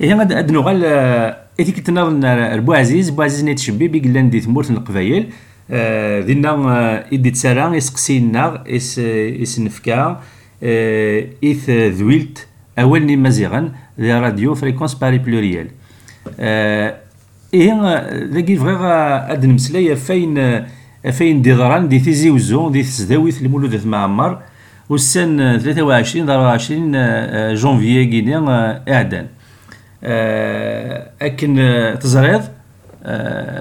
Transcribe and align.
هي 0.00 0.14
غاد 0.14 0.52
نوغال 0.52 0.84
ايتي 1.60 1.72
كنت 1.72 1.90
نظن 1.90 2.20
بو 2.60 2.72
عزيز 2.72 3.10
بو 3.10 3.22
عزيز 3.22 3.44
نيت 3.44 3.58
شبي 3.58 3.88
بي 3.88 4.00
قلان 4.00 4.30
دي 4.30 4.40
تمورت 4.40 4.70
القبايل 4.70 5.26
دينا 6.26 7.04
ايدي 7.12 7.30
تسارا 7.30 7.74
يسقسينا 7.74 8.64
اس 8.66 8.98
إس 9.42 9.60
نفكا 9.60 10.20
ايث 10.62 11.70
ذويلت 11.70 12.46
أول 12.78 13.02
ني 13.02 13.16
مزيغا 13.16 13.72
ذي 14.00 14.12
راديو 14.12 14.54
فريكونس 14.54 14.94
باري 14.94 15.18
بلوريال. 15.18 15.68
إيه 17.54 17.72
ذاكي 18.32 18.56
فغيغ 18.56 18.80
أد 19.32 19.46
نمسلاي 19.46 19.96
فين 19.96 20.64
فين 21.12 21.42
دي 21.42 21.52
ضران 21.52 21.88
دي 21.88 21.98
تيزي 21.98 22.30
وزون 22.30 22.72
دي 22.72 22.82
تسداويت 22.82 23.42
المولود 23.42 23.86
معمر. 23.86 24.38
والسن 24.88 25.58
23 25.58 26.30
24 26.30 27.54
جونفيي 27.54 28.06
كيني 28.06 28.36
إعدان. 28.88 29.26
اكن 31.21 31.55
تزريض 31.99 32.41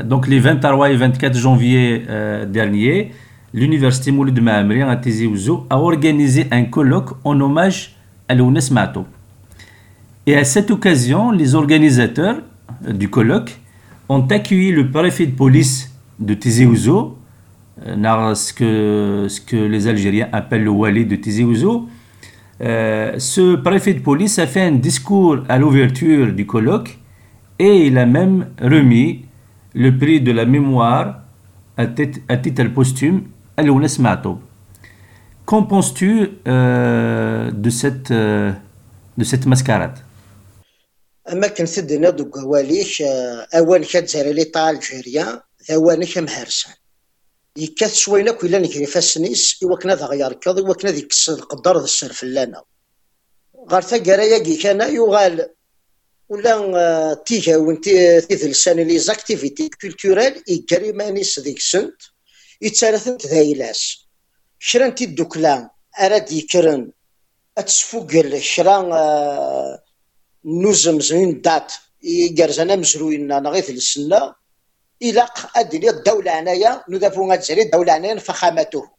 دونك 0.01 0.29
لي 0.29 0.41
23 0.41 0.89
et 0.89 0.97
24 0.97 1.35
janvier 1.35 2.03
dernier 2.47 3.13
l'université 3.55 4.13
Mouloud 4.13 4.41
Maamri 4.41 4.83
à 4.83 4.97
Tizi 4.97 5.27
Ouzou 5.27 5.67
a 5.71 5.79
organisé 5.79 6.47
un 6.51 6.65
colloque 6.65 7.11
en 7.25 7.39
hommage 7.41 7.97
à 8.29 8.35
Lounes 8.35 8.61
Mato. 8.71 9.05
Et 10.27 10.37
à 10.37 10.45
cette 10.45 10.71
occasion, 10.71 11.33
les 11.33 11.55
organisateurs 11.55 12.37
du 12.89 13.09
colloque 13.11 13.59
ont 14.09 14.27
accueilli 14.27 14.73
le 14.73 14.91
préfet 14.91 15.27
de 15.27 15.35
police 15.35 15.93
de 16.19 16.35
Tizi 16.35 16.65
Ouzou, 16.65 17.17
ce 17.85 18.53
que, 18.53 19.27
ce 19.29 19.41
que 19.41 19.57
les 19.57 19.89
Algériens 19.89 20.29
appellent 20.33 20.65
le 20.65 20.71
Wali 20.71 21.05
de 21.05 21.17
Tizi 21.17 21.45
Ouzou. 21.45 21.89
Euh, 22.61 23.19
ce 23.19 23.57
préfet 23.57 23.95
de 23.95 24.01
police 24.01 24.39
a 24.39 24.47
fait 24.47 24.63
un 24.63 24.73
discours 24.73 25.39
à 25.49 25.59
l'ouverture 25.59 26.33
du 26.33 26.47
colloque 26.47 26.99
et 27.59 27.87
il 27.87 27.99
a 27.99 28.07
même 28.07 28.51
remis 28.61 29.25
le 29.75 29.97
prix 29.97 30.21
de 30.21 30.33
la 30.33 30.45
mémoire 30.45 31.23
à, 31.77 31.87
titre 31.87 32.65
posthume 32.75 33.23
à 33.57 33.63
Lounes 33.63 33.89
Matoub. 33.99 34.39
Qu'en 35.45 35.65
penses-tu 35.65 36.29
euh, 36.47 37.51
de, 37.51 37.71
cette, 37.71 38.11
euh, 38.11 38.53
de 39.19 39.25
cette 39.25 39.47
mascarade 39.47 39.99
اما 41.33 41.49
كنسدنا 41.49 42.11
دوك 42.11 42.39
هواليش 42.39 43.03
اوان 43.55 43.83
كتزاري 43.83 44.33
لي 44.33 44.45
طال 44.45 44.75
الجيريا 44.75 45.43
ثواني 45.67 46.07
مهرسان 47.58 47.64
يكاث 47.64 47.96
شوينا 47.96 48.32
كويلا 48.32 48.60
نكري 48.60 48.86
فاسنيس 48.86 49.64
إوا 49.64 49.78
كنا 49.78 49.96
ذا 49.96 50.06
غيركض 50.06 50.60
إوا 50.60 50.74
كنا 50.74 50.92
ذيك 50.92 51.14
القدر 51.30 51.78
ذا 51.78 51.84
السرف 51.84 52.24
لنا 52.24 52.64
غار 53.72 53.82
ثقرايا 53.82 54.38
كي 54.40 54.56
كان 54.58 54.82
يغال 54.96 55.50
ولا 56.30 57.24
تيجا 57.26 57.58
وانتي 57.58 58.22
تيذلسان 58.22 58.80
لي 58.80 59.00
زاكتيفيتي 59.00 59.70
كولتورال 59.82 60.44
يكري 60.48 60.92
مانيس 60.92 61.40
ديك 61.40 61.60
سنت 61.60 62.02
يتسالثن 62.62 63.18
تذايلاس 63.18 64.08
شران 64.60 64.96
تي 64.96 65.04
الدوكلا 65.04 65.70
أراد 66.00 66.32
يكرن 66.32 66.92
أتسفوق 67.58 68.08
شران 68.38 68.90
نوزم 70.46 71.00
زين 71.00 71.42
دات 71.42 71.74
يقرزنا 72.04 72.76
مزروين 72.76 73.28
نغيث 73.28 73.70
السنة 73.70 74.36
إلاق 75.02 75.58
أدني 75.58 75.90
الدولة 75.90 76.32
عنايا 76.32 76.84
نذافو 76.90 77.32
غتزري 77.32 77.62
الدولة 77.62 77.94
عنايا 77.94 78.20
فخامته. 78.20 78.90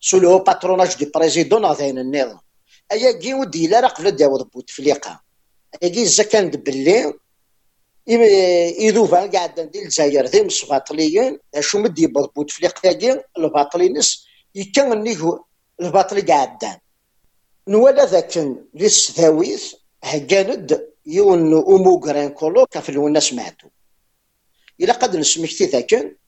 سولو 0.00 0.38
باتروناج 0.38 0.96
دي 0.96 1.04
بريزيدون 1.04 1.64
غاثين 1.64 1.98
النظام 1.98 2.38
أيا 2.92 3.12
كي 3.12 3.34
ودي 3.34 3.66
لا 3.66 3.80
راه 3.80 3.88
قبل 3.88 4.10
داود 4.10 4.50
بوتفليقة 4.50 5.20
أيا 5.82 5.88
كي 5.88 6.04
زكان 6.04 6.50
دبلي 6.50 7.14
إذوفا 8.08 9.26
قاعد 9.26 9.60
ندير 9.60 9.82
الجزائر 9.82 10.26
ذي 10.26 10.42
مصباطليين 10.42 11.38
شو 11.60 11.78
مدي 11.78 12.06
بوتفليقة 12.06 12.92
كي 12.92 13.20
الباطلينس. 13.38 14.26
يكن 14.54 15.02
نيهو 15.02 15.44
الباطلي 15.80 16.20
قاعدان 16.20 16.78
نوالا 17.68 18.04
ذاك 18.04 18.56
للسثاويث 18.74 19.74
هجاند 20.02 20.88
يون 21.06 21.52
أمو 21.54 22.00
كولو 22.34 22.66
كاف 22.66 22.88
إلا 24.80 24.92
قد 24.92 25.16
نسمكتي 25.16 25.64
ذاك 25.64 26.18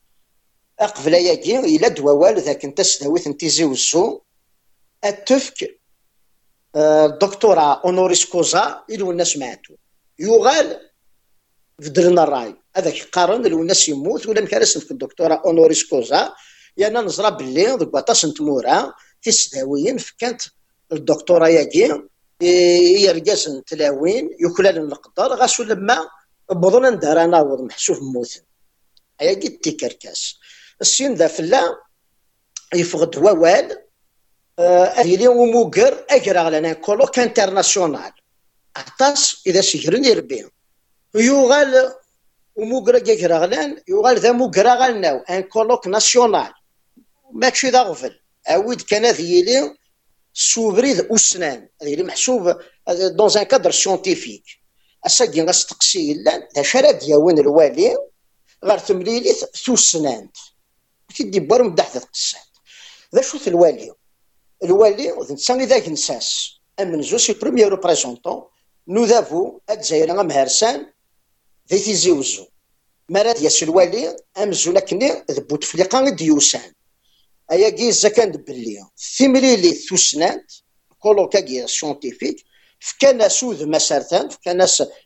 أقبل 0.81 1.15
ياكي 1.15 1.77
إلا 1.77 1.89
دووال 1.89 2.41
ذاك 2.41 2.65
انت 2.65 2.81
سداويت 2.81 3.27
انتي 3.27 3.49
زيوزو 3.49 4.21
التفك 5.05 5.81
الدكتورة 6.77 7.61
آه، 7.61 7.83
اونوريس 7.85 8.25
كوزا 8.25 8.85
الونا 8.91 9.25
سمعتو 9.25 9.75
يغال 10.19 10.91
فدرنا 11.83 12.23
الراي 12.23 12.55
هذاك 12.77 13.03
قارن 13.13 13.47
الوناس 13.47 13.89
يموت 13.89 14.27
ولا 14.27 14.41
مكارس 14.41 14.79
في 14.79 14.91
الدكتورة 14.91 15.43
اونوريس 15.47 15.89
كوزا 15.89 16.33
يعني 16.77 16.99
نزرى 16.99 17.31
باللي 17.31 17.67
ذوك 17.67 17.93
باطاس 17.93 18.25
نتمورا 18.25 18.93
في 19.21 19.31
السداويين 19.31 19.99
فكانت 19.99 20.43
الدكتورة 20.93 21.49
ياكي 21.49 22.03
يرقصن 22.41 23.65
تلاوين 23.65 24.31
يكلال 24.41 24.79
القدر 24.79 25.35
غاسو 25.35 25.63
لما 25.63 26.09
ندار 26.53 27.25
أنا 27.25 27.41
وض 27.41 27.61
محسوف 27.61 28.03
موت. 28.03 28.43
هيا 29.21 29.35
قلت 29.35 29.69
كركاس 29.69 30.39
السين 30.81 31.15
ذا 31.15 31.27
فلا 31.27 31.77
يفقد 32.75 33.17
ووال 33.17 33.79
أهلي 34.59 35.29
وموقر 35.29 36.05
أجرى 36.11 36.51
لنا 36.51 36.73
كولوك 36.73 37.19
انترناسيونال 37.19 38.13
عطاس 38.77 39.43
إذا 39.47 39.61
سيجرن 39.61 40.05
يربي. 40.05 40.49
يوغال 41.15 41.95
وموقر 42.57 42.97
أجرى 42.97 43.35
غلان 43.35 43.83
يوغال 43.89 44.19
ذا 44.19 44.33
موقر 44.33 44.67
غلناو 44.67 45.19
أن 45.19 45.43
كولوك 45.43 45.87
ناسيونال 45.87 46.53
ماكشي 47.33 47.71
ذا 47.71 47.83
غفل. 47.83 48.21
أود 48.47 48.81
كان 48.81 49.07
ذيلي 49.07 49.77
سوفريد 50.35 51.01
أسنان. 51.01 51.69
اللي 51.83 52.03
محسوب 52.03 52.61
دون 52.89 53.31
ان 53.39 53.43
كادر 53.43 53.71
سيونتيفيك 53.71 54.60
اساكي 55.07 55.43
غاستقسي 55.43 56.15
لأن 56.15 56.49
ذا 56.57 56.63
شرا 56.63 56.91
دياون 56.91 57.39
الوالي 57.39 57.97
غير 58.65 58.79
تمليليت 58.79 59.57
ثوسنانت 59.57 60.37
تدي 61.17 61.41
بار 61.41 61.63
مدح 61.63 61.89
تقصات 61.89 62.51
ذا 63.15 63.23
شوث 63.23 63.49
الوالي؟ 63.49 63.93
الوالي 64.65 65.13
نسان 65.31 65.61
إذا 65.61 65.79
كنساس. 65.79 66.51
أمن 66.81 67.03
زو 67.03 67.19
سي 67.19 67.33
بروميير 67.33 67.69
ريبريزونتون 67.69 68.43
نو 68.89 69.05
ذافو 69.05 69.61
أتزاير 69.69 70.13
غمهرسان 70.17 70.87
ذي 71.71 71.79
تيزي 71.79 72.11
وزو. 72.11 72.47
مرات 73.09 73.43
ياس 73.43 73.63
الوالي 73.63 74.17
أمزو 74.39 74.73
لكني 74.73 75.25
ذبو 75.31 75.57
تفليقا 75.57 76.09
ديوسان. 76.09 76.73
أيا 77.53 77.69
كي 77.69 77.93
زكان 77.93 78.31
بلي 78.31 78.87
ثمريلي 79.19 79.75
ثوسنانت 79.75 80.51
كولوكاكي 80.99 81.67
سيونتيفيك. 81.67 82.45
فكان 82.81 83.29
سوذ 83.29 83.67
مسارتان 83.67 84.29
فكان 84.29 84.61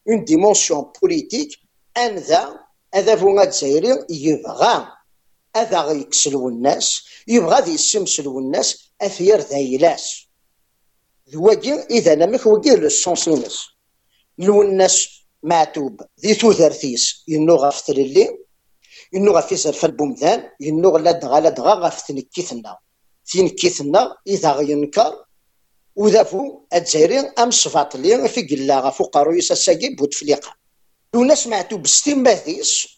اون 0.09 0.25
ديمونسيون 0.25 0.93
بوليتيك 1.03 1.59
أن 1.97 2.17
ذا 2.17 2.61
هذا 2.95 3.17
فونا 3.17 3.45
تزايري 3.45 4.05
يبغى 4.11 4.89
هذا 5.57 5.91
يكسلو 5.91 6.49
الناس 6.49 7.05
يبغى 7.29 7.61
ذي 7.61 7.75
يسمسلو 7.75 8.39
الناس 8.39 8.91
اثير 9.03 9.41
ذايلاس 9.41 10.27
ذواكي 11.31 11.75
إذا 11.75 12.15
نمك 12.15 12.47
وكي 12.47 12.77
لو 12.77 12.89
سونس 12.89 13.67
لو 14.39 14.63
الناس 14.63 15.09
معتوب 15.43 16.03
ذي 16.21 16.35
ثوثرثيس 16.35 17.25
ينو 17.29 17.55
غاف 17.55 17.91
اللي 17.91 18.45
إنو 19.15 19.33
غف 19.33 19.53
يسرف 19.53 19.85
البومدان 19.85 20.51
إنو 20.63 20.97
لا 20.97 21.13
دغا 21.13 21.41
لا 21.41 21.49
دغا 21.49 21.75
غف 21.75 22.03
تنكيثنا 23.33 24.17
إذا 24.27 24.53
غينكر 24.53 25.24
وذافو 25.97 26.61
الجزائري 26.75 27.19
أم 27.19 27.51
صفاطلي 27.51 28.29
في 28.29 28.43
قلا 28.43 28.81
غفو 28.81 29.05
قارو 29.05 29.33
يساساكي 29.33 29.89
بود 29.89 30.15
فليقا 30.15 30.53
لونا 31.15 31.35
سمعتو 31.35 31.77
باستنباثيس 31.77 32.89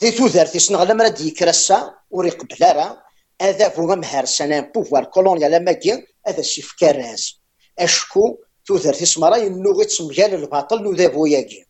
ذي 0.00 0.10
تودارتيس 0.10 0.72
نغلا 0.72 0.94
مرا 0.94 1.08
ديكرسا 1.08 1.94
وريقبل 2.10 2.56
راه 2.60 3.02
هذا 3.42 3.68
فو 3.68 3.92
غمهار 3.92 4.24
سنان 4.24 4.70
بوفوار 4.74 5.04
كولونيا 5.04 5.72
كي 5.72 6.06
هذا 6.26 6.42
سيف 6.42 6.72
كراز 6.80 7.40
أشكو 7.78 8.38
تودارتيس 8.66 9.18
مرا 9.18 9.36
إنو 9.36 9.72
غيت 9.72 9.90
سمجال 9.90 10.34
الباطل 10.34 10.82
نو 10.82 10.92
ذابو 10.92 11.26
ياكي 11.26 11.66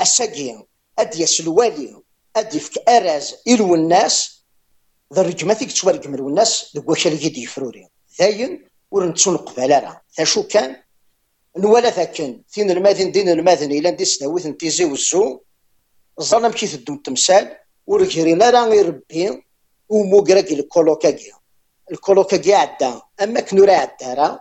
الساكي 0.00 0.64
أديس 0.98 1.40
الوالي 1.40 2.02
اديفك 2.36 2.88
أراز 2.88 3.34
إلو 3.48 3.74
الناس 3.74 4.42
ذا 5.14 5.54
فيك 5.54 5.72
تشوارك 5.72 6.06
من 6.06 6.18
الناس 6.18 6.76
واش 6.86 7.06
اللي 7.06 7.26
يدي 7.26 7.46
فروري 7.46 7.88
ور 8.96 9.06
نتسون 9.06 9.36
قبال 9.36 9.70
راه 9.70 10.00
شو 10.32 10.42
كان 10.42 10.76
نوالا 11.56 11.90
ذاكن 11.90 12.42
ثين 12.52 12.70
الماذن؟ 12.70 13.12
دين 13.12 13.28
الماذن. 13.28 13.72
إلى 13.72 13.90
ندي 13.90 14.04
سناويث 14.04 14.46
نتيزي 14.46 14.84
وزو. 14.84 15.40
الظلم 16.20 16.52
كي 16.52 16.66
تدو 16.66 16.94
التمثال. 16.94 17.56
ورجرينا 17.86 18.50
راه 18.50 18.74
يربي 18.74 19.42
ومو 19.88 20.24
كراكي 20.24 20.54
الكولوكاكي 20.54 21.32
الكولوكاكي 21.92 22.54
عدا. 22.54 23.02
أما 23.22 23.40
كنو 23.40 23.64
راه 23.64 23.74
عدا 23.74 24.14
راه 24.14 24.40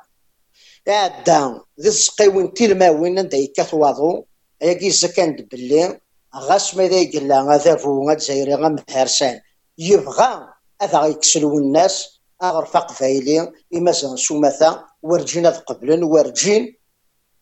عدا. 0.87 1.61
ذي 1.81 1.89
السقيوين 1.89 2.53
تيلماوين 2.53 3.15
ندا 3.15 3.37
يكاث 3.37 3.73
واضو 3.73 4.25
أياكي 4.61 5.07
كان 5.07 5.35
بلي 5.51 5.99
غاس 6.35 6.75
ما 6.75 6.83
قال 6.87 7.31
هذا 7.31 7.75
فو. 7.75 8.09
غتزايري 8.09 8.53
غمهرسان 8.55 9.41
يبغى. 9.77 10.47
هذا 10.81 11.05
يكسلو 11.05 11.57
الناس. 11.57 12.14
اغرف 12.43 12.77
قفايلي 12.77 13.51
إما 13.75 13.91
سومثا 14.15 14.85
ورجين 15.01 15.45
هذا 15.45 15.57
قبلن 15.57 16.03
ورجين 16.03 16.75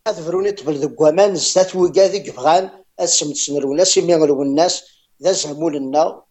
هذا 0.08 0.22
فروني 0.22 0.52
تبل 0.52 0.76
ذو 0.76 0.96
قوامان 0.96 1.36
زات 1.36 1.76
وقاذي 1.76 2.20
قبغان 2.30 2.70
أسم 3.00 3.32
تسنرو 3.32 3.72
الناس 3.72 3.98
يميغلو 3.98 4.44
الناس 4.44 4.84
ذا 5.24 5.32
زهمول 5.32 5.76
النا 5.76 6.22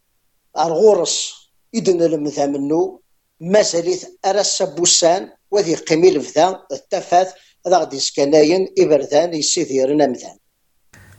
الغورس 0.58 1.34
إذن 1.74 2.02
المثا 2.02 2.46
منو 2.46 3.02
مازاليت 3.40 4.18
أرس 4.24 4.62
بوسان 4.62 5.30
وذي 5.50 5.74
قيمي 5.74 6.08
الفذا 6.08 6.62
التفاث 6.72 7.32
هذا 7.66 7.78
غادي 7.78 7.98
سكناين 7.98 8.68
إبردان 8.78 9.34
يسيديرنا 9.34 10.06
مثلا 10.06 10.36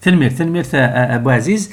تنمير 0.02 0.32
تنمير 0.32 0.66
أبو 1.16 1.30
عزيز 1.30 1.70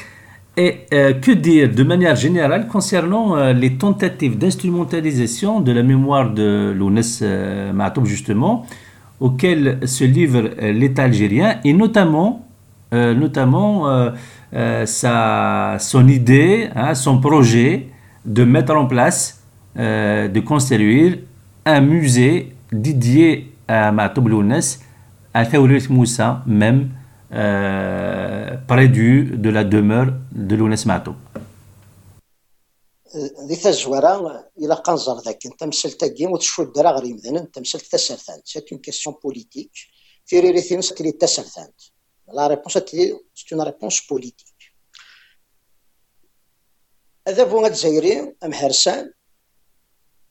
Et 0.63 0.81
euh, 0.93 1.15
que 1.15 1.31
dire 1.31 1.75
de 1.75 1.83
manière 1.83 2.17
générale 2.17 2.67
concernant 2.67 3.35
euh, 3.35 3.55
les 3.55 3.79
tentatives 3.79 4.37
d'instrumentalisation 4.37 5.63
de 5.63 5.73
la 5.73 5.83
mémoire 5.83 6.35
de 6.35 6.75
Lounès 6.77 7.21
euh, 7.23 7.73
Matoub, 7.73 8.05
justement, 8.05 8.67
auxquelles 9.21 9.79
se 9.89 10.05
livre 10.05 10.51
euh, 10.61 10.73
l'État 10.73 11.05
algérien, 11.05 11.61
et 11.65 11.73
notamment, 11.73 12.47
notamment 12.93 13.87
sa, 14.85 15.77
son 15.79 16.09
idée, 16.09 16.69
hein, 16.75 16.95
son 16.95 17.21
projet 17.21 17.87
de 18.27 18.45
mettre 18.45 18.75
en 18.75 18.87
place, 18.87 19.45
de 19.77 20.41
construire 20.41 21.19
un 21.65 21.81
musée 21.81 22.53
dédié 22.73 23.53
à 23.69 23.93
Matoub 23.93 24.27
Lounès, 24.27 24.81
à 25.33 25.47
Théorit 25.47 25.87
Moussa 25.89 26.43
même, 26.47 26.89
près 27.31 28.89
du, 28.89 29.25
de 29.37 29.51
la 29.51 29.65
demeure 29.65 30.13
de 30.33 30.57
Lounès 30.57 30.85
Matou. 30.87 31.15
ذي 33.17 33.57
تزوارا 33.57 34.45
إلى 34.59 34.75
قنزر 34.75 35.19
ذاك 35.19 35.47
انت 35.47 35.65
مسلت 35.65 36.05
كي 36.05 36.27
وتشو 36.27 36.63
الدرا 36.63 36.91
غير 36.91 37.05
يمدن 37.05 37.37
انت 37.37 37.59
مسلت 37.59 37.87
تسرثان 37.87 38.41
سيت 38.45 38.73
اون 38.73 38.81
كيسيون 38.81 39.17
بوليتيك 39.23 39.71
في 40.27 40.41
ريريثين 40.41 40.83
سكري 40.83 41.13
تسرثان 41.13 41.71
لا 42.33 42.47
ريبونس 42.47 42.79
سي 42.79 43.19
اون 43.53 43.63
ريبونس 43.63 44.01
بوليتيك 44.01 44.73
هذا 47.29 47.45
بو 47.45 47.67
الجزائري 47.67 48.35
ام 48.45 48.53
حرسان 48.53 49.13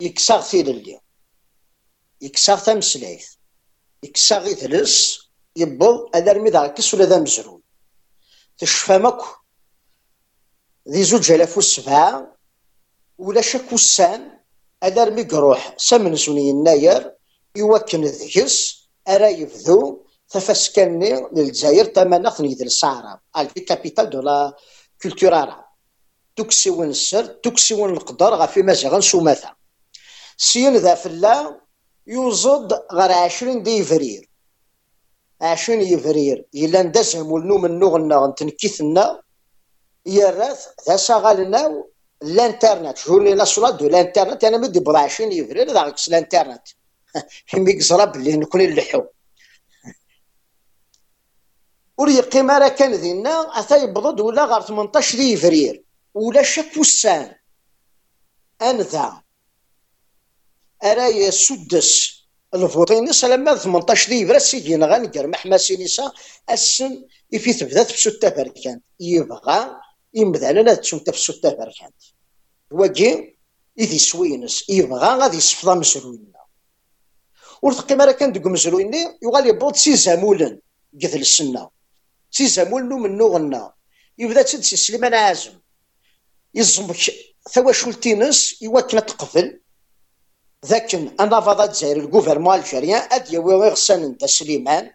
يكساغ 0.01 0.41
ثيل 0.41 0.69
اللي 0.69 0.99
يكساغ 2.21 2.63
تمسلايث 2.63 3.33
يكساغ 4.03 4.47
يثلس 4.47 5.28
يبض 5.61 6.09
هذا 6.15 6.31
رمي 6.31 6.49
ذا 6.49 6.67
كس 6.67 6.93
ولا 6.93 7.05
ذا 7.05 7.19
مزرون 7.19 7.61
تشفى 8.57 9.13
ذي 10.89 11.03
زوج 11.03 11.31
آلاف 11.31 11.57
وسبعة 11.57 12.35
ولا 13.17 13.41
شك 13.41 13.73
وسان 13.73 14.39
هذا 14.83 15.03
رمي 15.03 15.23
قروح 15.23 15.75
سمن 15.77 16.15
سوني 16.15 16.49
يناير 16.49 17.15
يوكن 17.55 18.01
ذكس 18.01 18.89
أرا 19.07 19.27
يفذو 19.27 20.05
تفسكني 20.29 21.27
للجزائر 21.33 21.85
تمانا 21.85 22.29
ثنيد 22.29 22.61
الصحراء. 22.61 23.19
الفي 23.37 23.59
كابيتال 23.59 24.09
دو 24.09 24.21
لا 24.21 24.55
كولتور 25.01 25.33
عرب 25.33 25.65
توكسي 26.35 26.69
وين 26.69 26.89
السر 26.89 27.25
توكسي 27.25 27.73
وين 27.73 27.93
القدر 27.93 28.33
غافي 28.33 28.61
مازال 28.61 29.03
سوماثا 29.03 29.55
سين 30.37 30.75
ذا 30.77 30.95
فلا 30.95 31.61
يوزد 32.07 32.73
غير 32.91 33.11
عشرين 33.11 33.63
ديفرير. 33.63 34.28
عشرين 35.41 35.81
يفرير. 35.81 36.45
إلا 36.55 36.83
ندسهم 36.83 37.31
ولنو 37.31 37.57
من 37.57 37.79
نغنا 37.79 38.27
نتنكيثنا 38.27 39.21
يراث 40.05 40.67
ذا 40.87 40.95
شغالنا 40.95 41.83
الانترنت 42.23 43.09
لا 43.09 43.43
صلاة 43.43 43.69
دو 43.69 43.87
الانترنت 43.87 44.43
أنا 44.43 44.57
مدي 44.57 44.79
بضع 44.79 44.99
عشرين 44.99 45.31
يفرير. 45.31 45.71
ذا 45.71 45.83
غيكس 45.83 46.07
الانترنت 46.07 46.67
حمي 47.47 47.73
قزرب 47.79 48.15
اللي 48.15 48.37
نكون 48.37 48.61
اللحو. 48.61 49.01
وري 51.97 52.19
قيمة 52.19 52.57
راه 52.57 52.67
كان 52.67 52.93
ذينا. 52.93 53.59
أثا 53.59 53.75
يبضد 53.75 54.21
ولا 54.21 54.45
غير 54.45 54.61
18 54.61 55.19
يفرير. 55.19 55.83
ولا 56.13 56.43
شك 56.43 56.77
وسان. 56.77 57.35
أنذا. 58.61 59.23
أرا 60.83 61.07
يسدس 61.07 62.18
الفوطين 62.53 63.11
سلام 63.11 63.55
18 63.55 64.09
ديفرا 64.09 64.39
سيدي 64.39 64.75
غنقر 64.75 65.27
محماسي 65.27 65.83
نسا 65.83 66.11
السن 66.49 67.05
في 67.31 67.53
تبدا 67.53 67.83
في 67.83 68.01
ستة 68.01 68.29
فركانت 68.29 68.83
يبغى 70.13 70.53
لنا 70.53 70.73
تسوتا 70.73 71.11
في 71.11 71.19
ستة 71.19 71.49
فركانت 71.49 71.95
واجي 72.71 73.37
إذي 73.79 73.99
سوينس 73.99 74.69
يبغى 74.69 75.07
غادي 75.07 75.37
يصفضا 75.37 75.75
مسروينا 75.75 76.39
ور 77.61 77.73
تقيم 77.73 78.01
راه 78.01 78.11
كان 78.11 78.31
دوك 78.31 78.45
مسرويني 78.45 79.19
يغال 79.23 79.47
يبوط 79.47 79.75
سي 79.75 79.95
زامولن 79.95 80.59
قتل 81.03 81.21
السنة. 81.21 81.69
سي 82.31 82.47
زامولن 82.47 82.93
من 82.93 83.17
نوغنا 83.17 83.73
يبدا 84.17 84.41
تسد 84.41 84.61
سليمان 84.61 85.13
عازم. 85.13 85.59
يزمك 86.55 86.97
ثوا 87.51 87.71
شولتينس 87.71 88.61
يوكنا 88.61 88.99
تقفل. 88.99 89.59
ذاك 90.65 90.95
أنا 90.95 91.39
فضا 91.39 91.65
الجزائر 91.65 91.97
الجوفرمون 91.97 92.55
الجزائريان 92.55 93.07
اد 93.11 93.33
يوي 93.33 93.69
غسان 93.69 94.03
انت 94.03 94.25
سليمان 94.25 94.91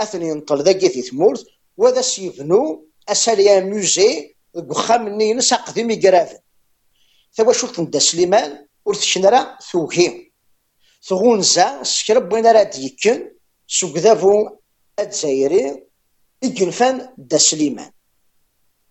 اثني 0.00 0.28
ينطل 0.28 0.62
ذاك 0.62 0.86
في 0.86 1.02
ثمورت 1.02 1.46
وذا 1.76 2.00
سيبنو 2.00 2.88
اساليا 3.08 3.60
موزي 3.60 4.34
وخام 4.54 5.08
ني 5.08 5.34
نسا 5.34 5.56
قديم 5.56 5.90
يقرافن 5.90 6.38
ثوا 7.34 7.52
شفت 7.52 7.78
انت 7.78 7.96
سليمان 7.96 8.66
ور 8.84 8.94
تشنرا 8.94 9.58
ثوهي 9.70 10.32
ثغونزا 11.02 11.82
سكرب 11.82 12.32
وين 12.32 12.46
راه 12.46 12.62
ديكن 12.62 13.32
سوق 13.66 13.98
ذافو 13.98 14.56
الجزائري 14.98 15.86
يجنفان 16.42 17.14
دا 17.18 17.38
سليمان 17.38 17.90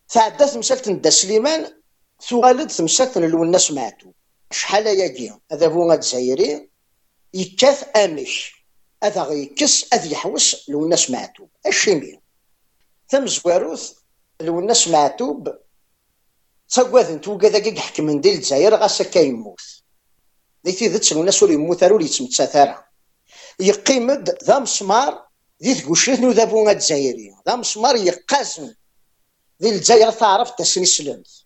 تعدات 0.10 0.58
مسالة 0.58 0.94
دا 0.94 1.10
سليمان 1.10 1.62
ثغالد 2.30 2.68
تمسالة 2.68 3.44
الناس 3.44 3.72
ياكي 3.72 4.20
هذا 5.51 5.68
هو 5.68 5.94
الجزائري. 5.94 6.69
يكاث 7.33 7.98
أمش. 7.98 8.62
هذا 9.03 9.21
غيكس 9.24 9.94
هذا 9.94 10.06
يحوس 10.06 10.69
لو 10.69 10.83
الناس 10.83 11.09
معتوب 11.09 11.50
الشيمي 11.68 12.19
ثم 13.09 13.27
زواروث 13.27 13.92
لو 14.42 14.59
الناس 14.59 14.88
معتوب 14.88 15.55
تاكواذن 16.70 17.22
توقع 17.22 17.48
ذاك 17.48 17.67
يحكم 17.67 18.03
من 18.03 18.22
ديال 18.22 18.36
الجزائر 18.36 18.75
غاسا 18.75 19.03
كيموت 19.03 19.62
ذي 20.65 20.72
تيذت 20.72 21.12
لو 21.12 21.22
الناس 21.22 21.43
ولي 21.43 21.53
يموت 21.53 21.84
راه 21.84 21.93
ولي 21.93 22.05
يتمتسا 22.05 22.84
يقيمد 23.60 24.38
ذا 24.43 24.60
مسمار 24.60 25.27
ذي 25.63 25.75
تقوشيت 25.75 26.20
نو 26.20 26.31
ذا 26.31 26.43
بونا 26.43 26.72
الجزائري. 26.72 27.36
ذا 27.48 27.55
مسمار 27.55 27.96
يقازن 27.96 28.75
ذي 29.62 29.70
الجزائر 29.70 30.12
تعرف 30.12 30.51
تسني 30.51 30.86
سلمت 30.86 31.46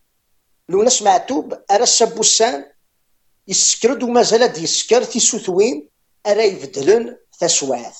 لو 0.69 0.83
يسكرد 3.47 4.03
ومازال 4.03 4.47
دي 4.47 4.61
يسكر 4.63 5.03
تيسوثوين 5.03 5.89
أرا 6.27 6.41
يبدلن 6.43 7.17
تسوات 7.39 7.97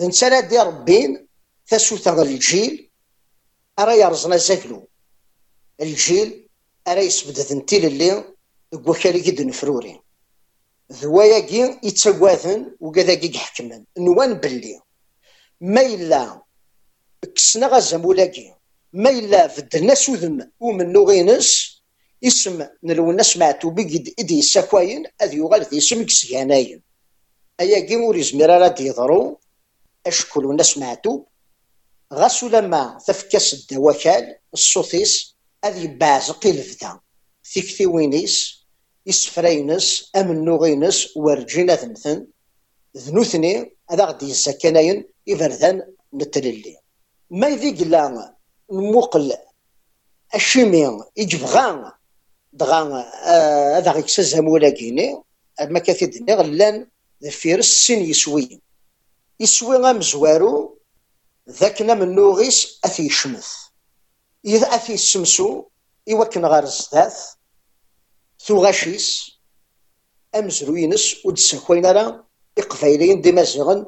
نتا 0.00 0.28
راه 0.28 0.40
دي 0.40 0.58
ربين 0.58 1.26
غير 2.06 2.22
الجيل 2.22 2.90
أرا 3.78 3.92
يرزنا 3.92 4.36
زاكلو 4.36 4.88
الجيل 5.80 6.48
أرا 6.88 7.00
يسبد 7.00 7.38
ذنتي 7.38 7.78
للي 7.78 8.34
وكالي 8.72 9.20
كيد 9.20 9.42
نفروري 9.42 10.00
ذواياكي 10.92 11.78
يتسواثن 11.82 12.76
وكذاكي 12.80 13.34
يحكمن. 13.34 13.84
نوان 13.98 14.34
بلي 14.34 14.80
ما 15.60 15.80
إلا 15.80 16.42
كسنا 17.34 17.66
غزمولاكي 17.66 18.54
ما 18.92 19.10
إلا 19.10 19.46
اسم 22.24 22.66
نلونس 22.82 23.36
معتوبي 23.36 23.82
قد 23.82 24.14
إدي 24.18 24.38
السكواين 24.38 25.06
أذ 25.22 25.34
يغال 25.34 25.62
ذي 25.62 25.78
اسم 25.78 26.02
كسياناين. 26.02 26.82
أيا 27.60 27.80
كيمور 27.80 28.16
يزمر 28.16 28.46
راه 28.46 28.68
ديضرو 28.68 29.40
أشكل 30.06 30.44
الناس 30.44 30.78
معتوب؟ 30.78 31.26
غاسو 32.12 32.48
لما 32.48 32.98
تفكس 33.06 33.54
الدوكال 33.54 34.36
الصوتيس 34.54 35.36
أذ 35.64 35.84
يبازق 35.84 36.46
الفدا 36.46 37.00
ثيكتي 37.52 37.86
وينيس 37.86 38.64
يسفرينس 39.06 40.10
أمن 40.16 40.44
نوغينس 40.44 41.16
ورجينا 41.16 41.76
ثمثن 41.76 42.26
ذنوثني 42.96 43.76
هذا 43.90 44.04
غدي 44.04 44.30
يسكناين 44.30 45.04
إفرذان 45.28 45.82
نتللي. 46.14 46.76
ما 47.30 47.48
يذيق 47.48 47.82
لا 47.82 48.34
نموقل 48.72 49.32
الشيمي 50.34 51.02
يجبغان 51.16 51.92
دغا 52.52 53.04
آه، 53.24 53.78
هذا 53.78 53.92
غيكسز 53.92 54.36
مولاكيني 54.36 55.22
ما 55.60 55.78
كثير 55.78 56.24
غلان 56.30 56.86
ذفير 57.22 57.58
السن 57.58 57.98
يسوي. 57.98 58.60
يسوي 59.40 59.76
غا 59.76 59.92
مزوارو. 59.92 60.80
ذاك 61.50 61.82
من 61.82 62.14
نوغيس 62.14 62.80
أثي 62.84 63.08
شمث 63.08 63.48
إذا 64.44 64.66
أثي 64.66 64.94
السمسو 64.94 65.64
إوكن 66.10 66.44
غار 66.44 66.62
الزداث 66.62 67.34
ثو 68.44 68.64
غاشيس 68.64 69.30
أمزروينس 70.34 71.26
ودسكوين 71.26 71.86
راه 71.86 72.24
إقفايلين 72.58 73.20
دي 73.20 73.32
مازغن 73.32 73.86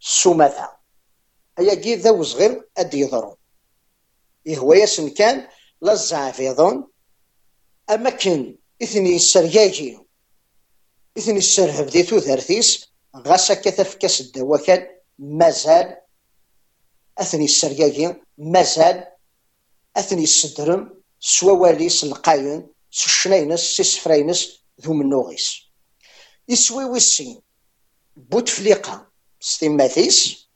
سوماثا 0.00 0.68
هيا 1.58 1.96
ذا 1.96 2.10
وصغير 2.10 2.68
أدي 2.76 3.00
يضرو. 3.00 3.36
يهوى 4.46 4.78
ياسن 4.78 5.10
كان 5.10 5.48
لزع 5.82 6.30
فيضون 6.30 6.88
أما 7.90 8.10
كان 8.10 8.56
إثني 8.82 9.16
السرياجي. 9.16 9.98
إثني 11.18 11.38
السرهب 11.38 11.86
دي 11.86 12.02
ثوثرثيس 12.02 12.88
غاسا 13.16 13.54
كتفكس 13.54 14.20
الدوا 14.20 14.56
كان 14.56 14.86
مازال. 15.18 15.96
أثني 17.18 17.44
السرياجي. 17.44 18.14
مازال. 18.38 19.04
أثني 19.96 20.22
السدرم. 20.24 20.94
سوا 21.20 21.52
واليس 21.52 22.04
القاين 22.04 22.66
سشنينس 22.90 23.60
سسفرينس 23.60 24.60
ذو 24.80 24.92
منوغيس 24.92 25.60
يسوي 26.48 26.84
ويسين 26.84 27.40
بوتفليقة 28.16 29.06
ستيماثيس 29.40 30.48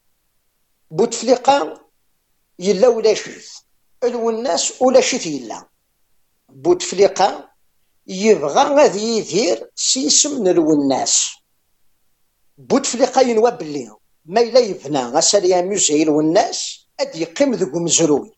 بوتفليقة. 0.91 1.89
يلا 2.59 2.89
ولا 2.89 3.15
شيث. 3.15 3.53
ألو 4.05 4.31
الناس 4.31 4.83
ولا 4.83 5.01
شيث 5.01 5.27
يلا. 5.27 5.69
بوتفليقة 6.49 7.51
يبغى 8.07 8.63
غادي 8.75 9.01
يدير 9.01 9.71
سيسم 9.75 10.45
نلو 10.45 10.73
الناس 10.73 11.31
بوتفليقة 12.59 13.21
ينوى 13.21 13.51
بلي 13.51 13.97
ما 14.25 14.41
إلا 14.41 14.61
يبنى 14.61 14.99
غساليا 14.99 15.63
ميوزي 15.63 16.05
لو 16.05 16.21
الناس 16.21 16.87
أدي 17.01 17.23
يقيم 17.23 17.55
ذو 17.55 17.81
مزروي 17.81 18.33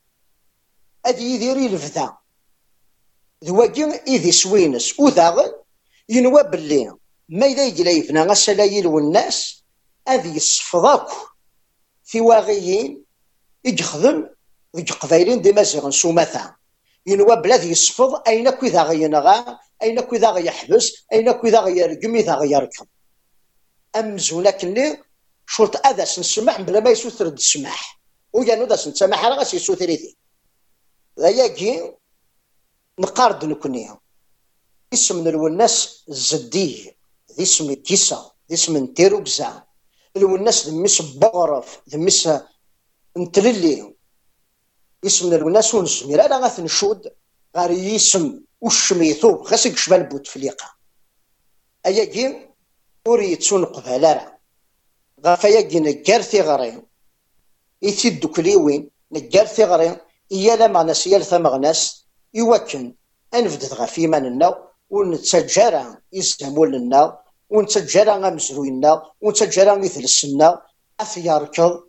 أدي 1.06 1.34
يدير 1.34 1.56
الفدا 1.56 2.16
ذواكي 3.44 3.84
إذي 3.84 4.32
سوينس 4.32 5.00
وداغن 5.00 5.52
ينوى 6.08 6.42
بلي 6.42 6.94
ما 7.28 7.46
إذا 7.46 7.66
يجي 7.66 7.90
يبنى 7.90 8.22
غساليا 8.22 8.82
لو 8.82 8.98
الناس 8.98 9.64
أدي 10.08 10.28
يصفضاك. 10.28 11.08
في 12.04 12.20
واغيين 12.20 13.04
يخدم 13.64 14.28
ذيك 14.76 14.92
قبايلين 14.92 15.42
دي 15.42 15.52
مازيغن 15.52 15.90
سومثا 15.90 16.56
ينوى 17.06 17.36
بلاد 17.36 17.64
يصفض 17.64 18.22
أين 18.28 18.50
كذا 18.50 18.82
غينغا 18.82 19.58
أين 19.82 20.00
كذا 20.00 20.30
غيحبس 20.30 20.92
أين 21.12 21.32
كذا 21.32 21.60
غيرقم 21.60 22.16
إذا 22.16 22.34
غيركب 22.34 22.86
أمزونا 23.96 24.50
كني 24.50 25.02
شرط 25.46 25.86
أذا 25.86 26.04
سنسمح 26.04 26.60
بلا 26.60 26.80
ما 26.80 26.90
يسوثر 26.90 27.26
السماح. 27.26 28.00
ويانو 28.32 28.64
دا 28.64 28.76
سنسمح 28.76 29.24
راه 29.24 29.36
غاس 29.36 29.54
يسوثر 29.54 29.96
ذا 31.20 31.30
نقارد 32.98 33.44
نكوني. 33.44 33.88
اسم 34.92 35.28
الوناس 35.28 36.04
الزدي 36.08 36.96
ذي 37.36 37.42
اسم 37.42 37.72
كيسا 37.72 38.30
ذي 38.50 38.54
اسم 38.54 38.76
نتيروكزا. 38.76 39.62
الوناس 40.16 40.68
ذميس 40.68 41.02
بغرف 41.02 41.80
ذميس 41.88 42.28
نتللي 43.18 43.94
اسم 45.06 45.32
الوناس 45.32 45.74
ونسمير 45.74 46.26
أنا 46.26 46.36
غاث 46.38 46.60
نشود 46.60 47.12
غير 47.56 47.70
يسم 47.70 48.40
وشميثو 48.60 49.42
خاص 49.42 49.66
يكشف 49.66 49.92
بوت 49.92 50.26
فليقه 50.26 50.74
ايا 51.86 52.04
كي 52.04 52.48
ور 53.06 53.22
يتسون 53.22 53.64
قبالا 53.64 54.12
راه 54.12 54.38
غافا 55.26 55.48
ياكي 55.48 55.80
نكار 55.80 56.22
ثغرين 56.22 56.82
إثي 57.84 58.08
الدكليوين 58.08 58.90
نكار 59.12 59.46
ثغرين 59.46 59.96
إيا 60.32 60.56
لا 60.56 60.66
مغناس 60.66 61.06
إيا 61.06 61.18
ثمغناس 61.18 62.06
يوكن 62.34 62.94
أنفدت 63.34 63.72
غا 63.74 63.86
في 63.86 64.00
إيماننا 64.00 64.68
ونتسجرا 64.90 66.00
يزهمولنا 66.12 67.18
ونتسجرا 67.50 68.14
غمزروينا 68.14 69.02
ونتسجرا 69.20 69.74
مثلسنا 69.74 70.62
أثياركض 71.00 71.84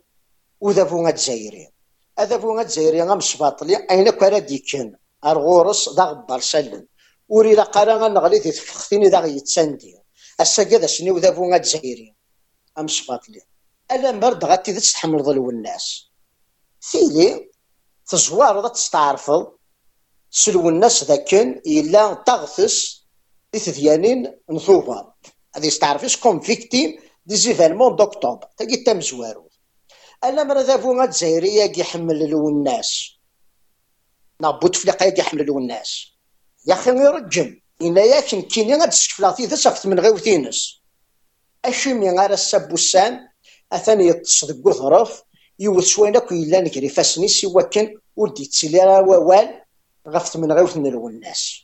وذا 0.60 0.82
غاد 0.82 1.16
زايرين. 1.16 1.72
هذا 2.18 2.36
غاد 2.36 2.68
زايرين 2.68 3.08
غام 3.08 3.20
سباطلي 3.20 3.76
أين 3.90 4.10
كرا 4.10 4.38
ديكن؟ 4.38 4.96
أرغورس 5.24 5.88
دا 5.88 6.04
غبار 6.04 6.40
سلن 6.40 6.86
وري 7.28 7.54
لا 7.54 7.62
قرا 7.62 7.94
غنغلي 7.94 8.38
تفختيني 8.38 9.08
دا 9.08 9.20
غيتساندي 9.20 9.98
السجادة 10.40 10.86
سنيو 10.86 11.18
ذا 11.18 11.30
غاد 11.30 11.64
زايرين 11.64 12.14
أم 12.78 12.88
سباطلي 12.88 13.42
ألا 13.92 14.12
مرد 14.12 14.44
غاتي 14.44 14.72
تستحمل 14.72 15.22
ظلو 15.22 15.50
الناس 15.50 16.06
ثيلي 16.90 17.50
تزوار 18.06 18.68
تستعرفض 18.68 19.52
سلو 20.30 20.68
الناس 20.68 21.04
ذاكن 21.04 21.62
إلا 21.66 22.14
تغثس 22.14 23.06
إثديانين 23.54 24.34
نثوفا 24.50 25.14
هذه 25.54 25.66
يستعرفش 25.66 26.16
كوم 26.16 26.40
فيكتيم 26.40 26.98
دي 27.26 27.36
زيفالمون 27.36 27.96
دوكتوبر 27.96 28.46
تاكي 28.56 28.76
تم 28.76 29.00
زوارو 30.22 30.34
الا 30.34 30.44
مرة 30.44 30.60
ذا 30.60 31.66
كي 31.66 31.80
يحمل 31.80 32.30
لو 32.30 32.48
الناس. 32.48 33.18
نابوت 34.40 34.76
فلقا 34.76 35.08
كي 35.08 35.20
يحمل 35.20 35.44
لو 35.46 35.58
الناس. 35.58 36.12
يا 36.66 36.74
أخي 36.74 36.90
يرجم 36.90 37.60
إلا 37.82 38.04
ياكن 38.04 38.42
كيني 38.42 38.74
غاد 38.74 38.90
تسكفلاطي 38.90 39.46
ذا 39.46 39.56
من 39.86 40.00
غيوثينس 40.00 40.82
أشمي 41.64 42.10
غير 42.10 42.32
السبوسان 42.32 43.28
أثان 43.72 44.00
يتص 44.00 44.44
ديك 44.44 44.66
وظرف 44.66 45.22
يوث 45.58 45.86
شوين 45.86 46.16
أكو 46.16 46.34
إلا 46.34 46.60
نكري 46.60 46.88
فاسني 46.88 47.28
سوا 47.28 47.62
كان 47.62 47.94
ودي 48.16 48.46
تسيلي 48.46 48.80
غفت 50.08 50.36
من 50.36 50.52
غيوث 50.52 50.76
نلو 50.76 51.08
الناس. 51.08 51.61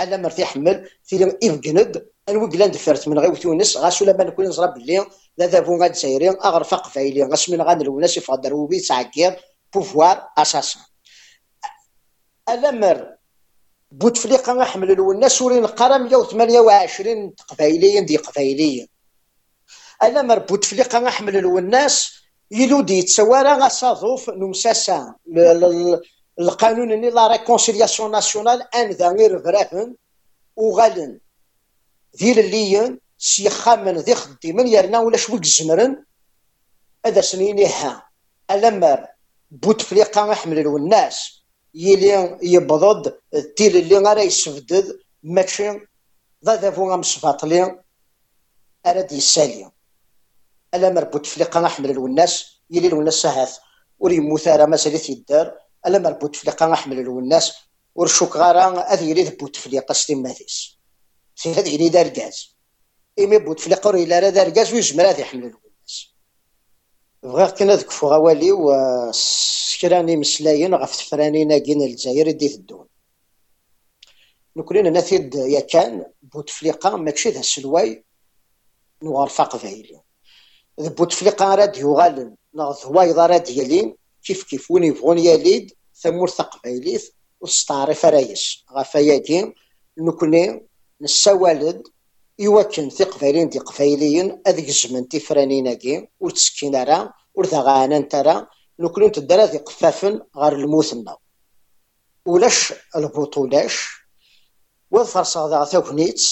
أنا 0.00 0.16
مرتي 0.16 0.44
حمل 0.44 0.88
ثيلي 1.06 1.38
إفقند 1.44 2.08
الوكلاند 2.28 2.76
فرت 2.76 3.08
من 3.08 3.18
غيوث 3.18 3.44
يونس 3.44 3.76
غاسو 3.76 4.04
لما 4.04 4.24
نكون 4.24 4.44
نزرب 4.46 4.74
بلي. 4.74 5.06
لا 5.38 5.46
ذابو 5.46 5.82
غاد 5.82 5.94
سايرين. 5.94 6.36
أغرف 6.44 6.74
قفايلي 6.74 7.22
غاس 7.22 7.50
من 7.50 7.62
غاد 7.62 7.82
الناس 7.82 8.16
يفضل 8.16 8.52
وبي 8.52 8.80
تعكير 8.80 9.36
بوفوار 9.74 10.28
أساسا 10.38 10.80
أنا 12.48 12.70
مر. 12.70 13.14
بوتفليقه 13.90 14.52
غنحمل 14.52 14.90
الناس 14.90 15.42
ورين 15.42 15.64
القرا 15.64 15.98
128 15.98 17.34
قبايليا 17.48 18.00
دي 18.00 18.16
قبايليا 18.16 18.86
أنا 20.02 20.22
مر. 20.22 20.38
بوتفليقه 20.38 20.98
غنحمل 20.98 21.36
الناس 21.36 22.12
يلودي 22.50 22.98
يتسوارا 22.98 23.54
غصاظوف 23.54 24.30
نمساسا 24.30 25.14
القانون 26.40 26.88
ني 26.88 27.10
لا 27.10 27.26
ريكونسيلياسيون 27.26 28.10
ناسيونال 28.10 28.74
ان 28.74 28.90
ذا 28.90 29.08
غير 29.08 29.42
فراهن 29.42 29.94
وغالن 30.56 31.20
ذي 32.16 32.32
الليين 32.32 33.00
سيخامن 33.18 33.96
ذي 33.96 34.14
خديمن 34.14 34.66
يرنا 34.66 34.98
ولا 34.98 35.16
شوك 35.16 35.42
الزمرن 35.42 36.04
هذا 37.06 37.20
سنيني 37.20 37.66
ها 37.66 38.08
ألمر 38.50 39.06
بوتفليقه 39.50 40.20
غنحمل 40.24 40.58
الناس 40.76 41.42
يلي 41.74 42.38
يبضض 42.42 43.14
التيل 43.34 43.76
اللي 43.76 43.98
غير 43.98 44.22
يسفدد 44.22 44.98
ماشي 45.22 45.70
ذا 46.44 46.56
ذافو 46.56 46.90
غام 46.90 47.02
سباطلي 47.02 47.82
أراد 48.86 49.12
يسالي 49.12 49.70
ألا 50.74 50.90
مربوط 50.90 51.26
فليقا 51.26 51.60
نحمل 51.60 51.90
الوناس 51.90 52.60
يلي 52.70 52.88
الوناس 52.88 53.26
هاث 53.26 53.58
ور 53.98 54.12
يموت 54.12 54.48
راه 54.48 54.66
يدار 55.10 55.67
ألا 55.88 55.98
مربوط 55.98 56.36
فليقا 56.36 56.66
نحمل 56.66 56.98
الوناس 56.98 57.52
ور 57.94 58.06
شوك 58.06 58.36
غارا 58.36 58.80
أذ 58.80 59.02
يلي 59.02 59.22
ذبوت 59.22 59.56
فليقا 59.56 59.94
ستيماتيس 59.94 60.78
في 61.36 61.52
هذا 61.52 61.88
دار 61.88 62.08
كاز 62.08 62.56
إمي 63.18 63.38
بوت 63.38 63.60
فليقا 63.60 63.90
إلا 63.90 64.18
راه 64.18 64.30
دار 64.30 64.50
كاز 64.50 64.72
ويجمر 64.74 65.10
هذا 65.10 65.20
يحمل 65.20 65.40
الوناس. 65.40 66.14
بغيت 67.22 67.58
كنا 67.58 67.76
ذك 67.76 67.90
فوغاوالي 67.90 68.52
و 68.52 68.72
كراني 69.80 70.16
مسلاين 70.16 70.74
غف 70.74 70.96
تفرانينا 70.96 71.58
كين 71.58 71.82
الجزائر 71.82 72.30
دي 72.30 72.54
الدون 72.54 72.86
نكون 74.56 74.92
نثيد 74.92 75.58
كان 75.70 76.06
بوتفليقة 76.22 76.96
ماكشي 76.96 77.30
ذا 77.30 77.40
السلواي 77.40 78.04
نغرفا 79.02 79.44
قبايلي 79.44 80.00
بوتفليقة 80.78 81.54
راد 81.54 81.76
يغالن 81.76 82.36
نغ 82.54 82.72
ثوايض 82.72 83.18
راد 83.18 83.48
يلين 83.48 83.96
كيف 84.24 84.44
كيف 84.44 84.70
وين 84.70 84.84
يبغون 84.84 85.18
يليد 85.18 85.72
ثمور 86.00 86.28
قبايليث 86.28 87.08
وستعرف 87.40 88.04
رايس 88.06 88.64
غفا 88.72 88.98
ياكين 88.98 89.54
نكوني 89.98 90.66
نسوالد 91.00 91.82
يوكن 92.38 92.88
في 92.88 93.04
قبايلين 93.04 93.48
دي 93.48 93.58
قبايليين 93.58 94.42
أذيك 94.46 94.68
الزمن 94.68 95.08
تفرانينا 95.08 95.74
كي 95.74 96.08
وتسكين 96.20 96.76
راه 96.76 97.14
ورثا 97.34 97.60
غانا 97.60 98.00
ترى 98.00 98.46
نكون 98.78 99.12
تدرا 99.12 99.46
ذي 99.46 99.58
قفافن 99.58 100.20
غير 100.36 100.52
الموثنا 100.52 101.16
ولاش 102.26 102.74
البطولاش؟ 102.96 103.88
وفرصة 104.90 105.48
ذا 105.48 105.64
ثوكنيت 105.64 106.22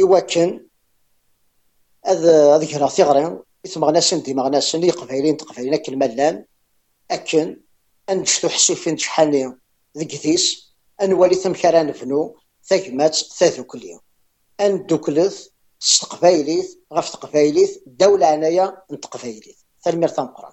إواكن 0.00 0.66
هذا 2.06 2.58
ذكرى 2.58 2.88
ثغرين 2.88 3.40
مغناسن 3.76 4.22
دي 4.22 4.34
مغناسن 4.34 4.84
يقبايلين 4.84 5.36
تقبايلين 5.36 5.74
أكل 5.74 5.96
ملان 5.96 6.44
أكن 7.10 7.60
أنجتو 8.10 8.48
حسيفين 8.48 8.98
شحالي 8.98 9.54
ذكثيس 9.98 10.72
أنوالي 11.02 11.34
ثم 11.34 11.52
كرا 11.52 11.82
نفنو 11.82 12.36
ثقمات 12.64 13.14
ثاثوكلي 13.14 13.98
أندوكلث 14.60 15.46
ستقبايليث 15.80 16.66
غف 16.94 17.10
تقبايليث 17.10 17.70
دولة 17.86 18.26
عنايا 18.26 18.76
نتقبايليث 18.92 19.56
ثالمير 19.84 20.08
ثمقران 20.08 20.52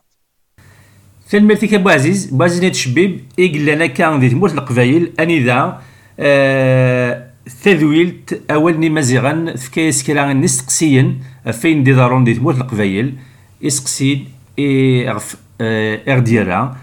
ثالميرتي 1.30 1.76
ابو 1.76 1.90
عزيز 1.90 2.26
بو 2.26 2.44
عزيز 2.44 2.62
نيت 2.62 2.76
شبيب 2.76 3.26
إقلانا 3.40 3.86
كان 3.86 4.20
ذي 4.20 4.30
تموت 4.30 4.52
القبايل 4.54 5.14
أنذا 5.20 5.82
آه 6.20 7.34
تذويلت 7.64 8.52
أولني 8.52 8.90
مزيغا 8.90 9.56
فكايس 9.56 10.04
كرا 10.04 10.34
نستقسيا 10.34 11.20
فين 11.52 11.84
دي 11.84 11.94
دارون 11.94 12.24
دي 12.24 12.34
تموت 12.34 12.56
القبايل 12.56 13.18
إسقسيد 13.64 14.30
إي 14.60 15.10
غف 15.10 15.36
إغ 15.62 16.20
ديالها 16.20 16.83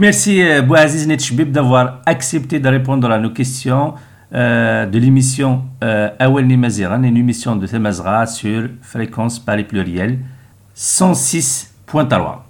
Merci 0.00 0.42
euh, 0.42 0.62
Bouaziz 0.62 1.06
Netchbib 1.06 1.52
d'avoir 1.52 2.00
accepté 2.06 2.58
de 2.60 2.68
répondre 2.68 3.10
à 3.10 3.18
nos 3.18 3.30
questions 3.30 3.94
euh, 4.34 4.86
de 4.86 4.98
l'émission 4.98 5.64
euh, 5.84 6.08
Awel 6.18 6.46
Nimaziran, 6.46 7.02
une 7.02 7.16
émission 7.16 7.56
de 7.56 7.66
Temazra 7.66 8.26
sur 8.26 8.68
fréquence 8.80 9.38
pluriel 9.38 10.18
106.3. 10.74 12.45